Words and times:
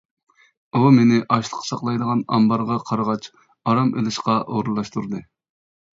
ئۇ 0.77 0.79
مېنى 0.95 1.19
ئاشلىق 1.35 1.67
ساقلايدىغان 1.67 2.25
ئامبارغا 2.37 2.77
قارىغاچ 2.89 3.31
ئارام 3.37 3.93
ئېلىشقا 4.01 4.39
ئورۇنلاشتۇردى. 4.55 5.25